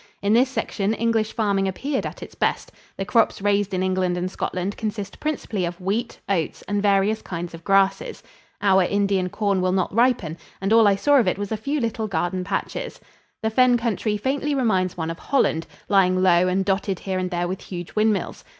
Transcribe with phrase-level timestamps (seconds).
[0.23, 2.71] In this section English farming appeared at its best.
[2.97, 7.53] The crops raised in England and Scotland consist principally of wheat, oats and various kinds
[7.53, 8.23] of grasses.
[8.63, 11.79] Our Indian corn will not ripen and all I saw of it was a few
[11.79, 12.99] little garden patches.
[13.43, 17.47] The fen country faintly reminds one of Holland, lying low and dotted here and there
[17.47, 18.43] with huge windmills.